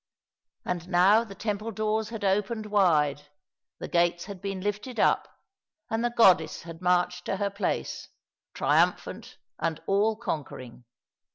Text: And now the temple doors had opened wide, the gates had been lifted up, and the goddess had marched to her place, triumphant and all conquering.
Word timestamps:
And 0.65 0.89
now 0.89 1.23
the 1.23 1.35
temple 1.35 1.69
doors 1.69 2.09
had 2.09 2.23
opened 2.23 2.65
wide, 2.65 3.27
the 3.77 3.87
gates 3.87 4.25
had 4.25 4.41
been 4.41 4.59
lifted 4.59 4.99
up, 4.99 5.27
and 5.91 6.03
the 6.03 6.09
goddess 6.09 6.63
had 6.63 6.81
marched 6.81 7.25
to 7.25 7.37
her 7.37 7.51
place, 7.51 8.09
triumphant 8.55 9.37
and 9.59 9.79
all 9.85 10.15
conquering. 10.15 10.85